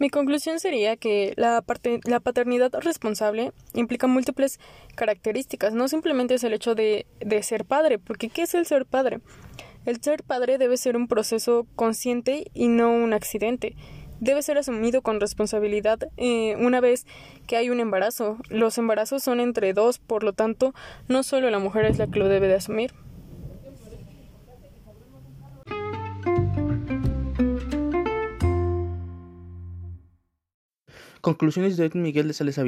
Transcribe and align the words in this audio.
Mi 0.00 0.08
conclusión 0.08 0.60
sería 0.60 0.96
que 0.96 1.34
la, 1.36 1.62
la 2.04 2.20
paternidad 2.20 2.72
responsable 2.80 3.52
implica 3.74 4.06
múltiples 4.06 4.58
características, 4.94 5.74
no 5.74 5.88
simplemente 5.88 6.32
es 6.32 6.42
el 6.42 6.54
hecho 6.54 6.74
de, 6.74 7.04
ser 7.42 7.66
padre, 7.66 7.98
porque 7.98 8.30
¿qué 8.30 8.42
es 8.42 8.54
el 8.54 8.64
ser 8.64 8.86
padre? 8.86 9.20
El 9.84 10.00
ser 10.02 10.22
padre 10.22 10.56
debe 10.56 10.78
ser 10.78 10.96
un 10.96 11.06
proceso 11.06 11.66
consciente 11.76 12.50
y 12.54 12.68
no 12.68 12.90
un 12.90 13.12
accidente. 13.12 13.76
Debe 14.20 14.40
ser 14.40 14.56
asumido 14.56 15.02
con 15.02 15.20
responsabilidad 15.20 15.98
eh, 16.16 16.56
una 16.58 16.80
vez 16.80 17.06
que 17.46 17.58
hay 17.58 17.68
un 17.68 17.78
embarazo. 17.78 18.38
Los 18.48 18.78
embarazos 18.78 19.22
son 19.22 19.38
entre 19.38 19.74
dos, 19.74 19.98
por 19.98 20.24
lo 20.24 20.32
tanto, 20.32 20.72
no 21.08 21.22
solo 21.22 21.50
la 21.50 21.58
mujer 21.58 21.84
es 21.84 21.98
la 21.98 22.06
que 22.06 22.20
lo 22.20 22.28
debe 22.28 22.48
de 22.48 22.54
asumir. 22.54 22.94
Conclusiones 31.20 31.76
de 31.76 31.90
Miguel 31.92 32.28
de 32.28 32.32
Sales. 32.32 32.58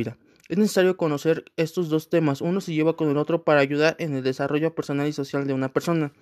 Es 0.49 0.59
necesario 0.59 0.99
conocer 0.99 1.47
estos 1.57 1.89
dos 1.89 2.11
temas, 2.11 2.43
uno 2.43 2.61
se 2.61 2.75
lleva 2.75 2.97
con 2.97 3.09
el 3.09 3.17
otro 3.17 3.45
para 3.45 3.61
ayudar 3.61 3.97
en 3.99 4.15
el 4.15 4.23
desarrollo 4.23 4.75
personal 4.75 5.09
y 5.09 5.15
social 5.15 5.47
de 5.47 5.55
una 5.55 5.73
persona, 5.73 6.13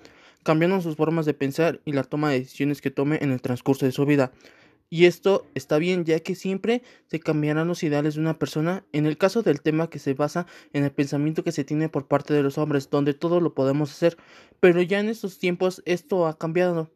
cambiando 0.45 0.80
sus 0.80 0.95
formas 0.95 1.27
de 1.27 1.35
pensar 1.35 1.80
y 1.85 1.93
la 1.93 2.05
toma 2.05 2.30
de 2.30 2.38
decisiones 2.38 2.80
que 2.80 2.93
tome 2.93 3.19
en 3.21 3.33
el 3.33 3.43
transcurso 3.43 3.85
de 3.85 3.91
su 3.91 4.07
vida. 4.07 4.30
Y 4.91 5.07
esto 5.07 5.45
está 5.57 5.79
bien, 5.79 6.05
ya 6.05 6.21
que 6.21 6.37
siempre 6.37 6.83
se 7.09 7.19
cambiarán 7.19 7.66
los 7.66 7.83
ideales 7.83 8.15
de 8.15 8.21
una 8.21 8.38
persona 8.38 8.85
en 8.93 9.07
el 9.07 9.19
caso 9.19 9.43
del 9.43 9.60
tema 9.60 9.91
que 9.91 9.99
se 9.99 10.15
basa 10.15 10.47
en 10.73 10.85
el 10.85 10.93
pensamiento 10.93 11.43
que 11.43 11.52
se 11.52 11.65
tiene 11.65 11.88
por 11.88 12.07
parte 12.07 12.33
de 12.33 12.45
los 12.45 12.59
hombres, 12.59 12.91
donde 12.91 13.12
todo 13.12 13.41
lo 13.41 13.55
podemos 13.55 13.91
hacer, 13.91 14.16
pero 14.60 14.80
ya 14.83 15.01
en 15.01 15.09
estos 15.09 15.38
tiempos 15.38 15.83
esto 15.85 16.29
ha 16.29 16.38
cambiado 16.38 16.91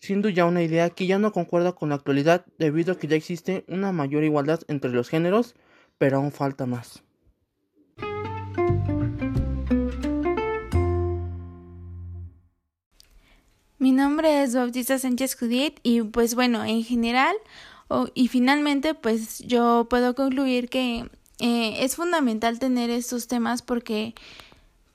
siendo 0.00 0.28
ya 0.28 0.46
una 0.46 0.62
idea 0.62 0.90
que 0.90 1.06
ya 1.06 1.18
no 1.18 1.32
concuerda 1.32 1.72
con 1.72 1.90
la 1.90 1.94
actualidad 1.94 2.44
debido 2.58 2.92
a 2.92 2.98
que 2.98 3.06
ya 3.06 3.16
existe 3.16 3.64
una 3.68 3.92
mayor 3.92 4.24
igualdad 4.24 4.60
entre 4.68 4.90
los 4.90 5.08
géneros, 5.08 5.54
pero 5.98 6.16
aún 6.16 6.32
falta 6.32 6.66
más. 6.66 7.02
Mi 13.78 13.92
nombre 13.92 14.42
es 14.42 14.54
Bautista 14.54 14.98
Sánchez 14.98 15.36
Judith 15.36 15.78
y 15.82 16.02
pues 16.02 16.34
bueno, 16.34 16.64
en 16.64 16.82
general 16.82 17.36
y 18.14 18.28
finalmente 18.28 18.94
pues 18.94 19.40
yo 19.40 19.86
puedo 19.90 20.14
concluir 20.14 20.68
que 20.68 21.10
eh, 21.38 21.84
es 21.84 21.96
fundamental 21.96 22.58
tener 22.58 22.90
estos 22.90 23.26
temas 23.26 23.62
porque 23.62 24.14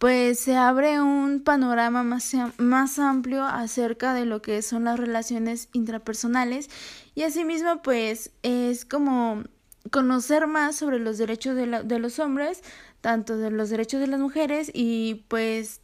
pues 0.05 0.39
se 0.39 0.55
abre 0.55 1.01
un 1.01 1.41
panorama 1.41 2.03
más, 2.03 2.31
más 2.59 2.99
amplio 2.99 3.43
acerca 3.43 4.13
de 4.13 4.27
lo 4.27 4.39
que 4.39 4.61
son 4.61 4.83
las 4.83 4.99
relaciones 4.99 5.67
intrapersonales 5.73 6.69
y 7.15 7.23
asimismo 7.23 7.81
pues 7.81 8.29
es 8.43 8.85
como 8.85 9.45
conocer 9.89 10.45
más 10.45 10.75
sobre 10.75 10.99
los 10.99 11.17
derechos 11.17 11.55
de, 11.55 11.81
de 11.83 11.97
los 11.97 12.19
hombres, 12.19 12.61
tanto 13.01 13.35
de 13.35 13.49
los 13.49 13.71
derechos 13.71 13.99
de 13.99 14.05
las 14.05 14.19
mujeres 14.19 14.69
y 14.71 15.25
pues 15.27 15.81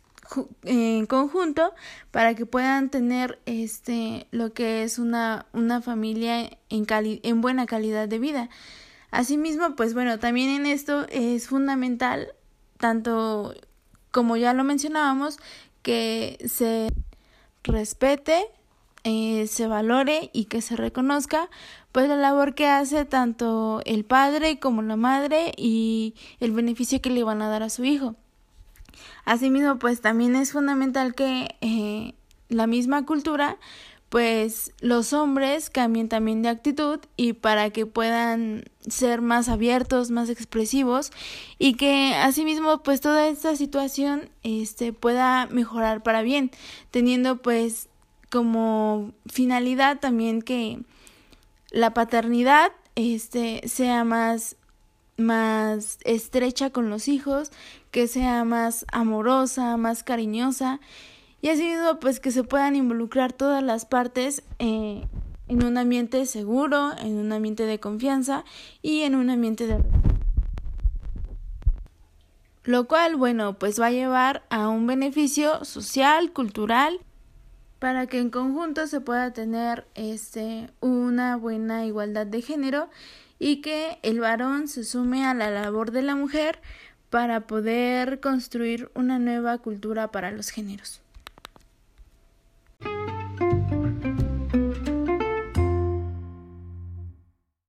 en 0.65 1.07
conjunto 1.07 1.73
para 2.11 2.35
que 2.35 2.45
puedan 2.45 2.91
tener 2.91 3.39
este 3.47 4.27
lo 4.29 4.53
que 4.53 4.83
es 4.83 4.99
una, 4.99 5.47
una 5.51 5.81
familia 5.81 6.59
en, 6.69 6.85
en 6.87 7.41
buena 7.41 7.65
calidad 7.65 8.07
de 8.07 8.19
vida. 8.19 8.49
Asimismo, 9.09 9.75
pues 9.75 9.95
bueno, 9.95 10.19
también 10.19 10.51
en 10.51 10.67
esto 10.67 11.07
es 11.09 11.47
fundamental 11.47 12.35
tanto 12.77 13.55
como 14.11 14.37
ya 14.37 14.53
lo 14.53 14.63
mencionábamos, 14.63 15.39
que 15.81 16.37
se 16.47 16.93
respete, 17.63 18.45
eh, 19.03 19.47
se 19.47 19.67
valore 19.67 20.29
y 20.31 20.45
que 20.45 20.61
se 20.61 20.75
reconozca 20.75 21.49
pues 21.91 22.07
la 22.07 22.15
labor 22.15 22.53
que 22.53 22.67
hace 22.67 23.03
tanto 23.05 23.81
el 23.85 24.05
padre 24.05 24.59
como 24.59 24.81
la 24.81 24.95
madre 24.95 25.51
y 25.57 26.13
el 26.39 26.51
beneficio 26.51 27.01
que 27.01 27.09
le 27.09 27.23
van 27.23 27.41
a 27.41 27.49
dar 27.49 27.63
a 27.63 27.69
su 27.69 27.83
hijo. 27.83 28.15
Asimismo, 29.25 29.79
pues 29.79 30.01
también 30.01 30.35
es 30.35 30.51
fundamental 30.51 31.15
que 31.15 31.55
eh, 31.61 32.13
la 32.49 32.67
misma 32.67 33.05
cultura 33.05 33.57
pues 34.11 34.73
los 34.81 35.13
hombres 35.13 35.69
cambien 35.69 36.09
también 36.09 36.41
de 36.41 36.49
actitud 36.49 36.99
y 37.15 37.31
para 37.31 37.69
que 37.69 37.85
puedan 37.85 38.65
ser 38.85 39.21
más 39.21 39.47
abiertos, 39.47 40.11
más 40.11 40.27
expresivos 40.27 41.11
y 41.57 41.75
que 41.75 42.13
asimismo 42.15 42.83
pues 42.83 42.99
toda 42.99 43.29
esta 43.29 43.55
situación 43.55 44.29
este 44.43 44.91
pueda 44.91 45.45
mejorar 45.45 46.03
para 46.03 46.23
bien, 46.23 46.51
teniendo 46.91 47.37
pues 47.37 47.87
como 48.29 49.13
finalidad 49.27 50.01
también 50.01 50.41
que 50.41 50.81
la 51.69 51.93
paternidad 51.93 52.73
este 52.95 53.61
sea 53.65 54.03
más 54.03 54.57
más 55.15 55.99
estrecha 56.03 56.71
con 56.71 56.89
los 56.89 57.07
hijos, 57.07 57.49
que 57.91 58.09
sea 58.09 58.43
más 58.43 58.85
amorosa, 58.91 59.77
más 59.77 60.03
cariñosa 60.03 60.81
y 61.41 61.49
así 61.49 61.73
pues 61.99 62.19
que 62.19 62.31
se 62.31 62.43
puedan 62.43 62.75
involucrar 62.75 63.33
todas 63.33 63.63
las 63.63 63.85
partes 63.85 64.43
eh, 64.59 65.07
en 65.47 65.65
un 65.65 65.77
ambiente 65.77 66.25
seguro, 66.25 66.91
en 66.97 67.17
un 67.17 67.31
ambiente 67.33 67.65
de 67.65 67.79
confianza 67.79 68.45
y 68.81 69.01
en 69.01 69.15
un 69.15 69.29
ambiente 69.29 69.67
de 69.67 69.83
lo 72.63 72.87
cual, 72.87 73.15
bueno, 73.15 73.57
pues 73.57 73.81
va 73.81 73.87
a 73.87 73.91
llevar 73.91 74.43
a 74.51 74.69
un 74.69 74.85
beneficio 74.85 75.65
social, 75.65 76.31
cultural, 76.31 76.99
para 77.79 78.05
que 78.05 78.19
en 78.19 78.29
conjunto 78.29 78.85
se 78.85 79.01
pueda 79.01 79.33
tener 79.33 79.87
este 79.95 80.69
una 80.79 81.37
buena 81.37 81.87
igualdad 81.87 82.27
de 82.27 82.43
género 82.43 82.89
y 83.39 83.61
que 83.61 83.97
el 84.03 84.19
varón 84.19 84.67
se 84.67 84.83
sume 84.83 85.25
a 85.25 85.33
la 85.33 85.49
labor 85.49 85.89
de 85.89 86.03
la 86.03 86.15
mujer 86.15 86.59
para 87.09 87.47
poder 87.47 88.19
construir 88.19 88.91
una 88.93 89.17
nueva 89.17 89.57
cultura 89.57 90.11
para 90.11 90.29
los 90.29 90.49
géneros. 90.49 91.01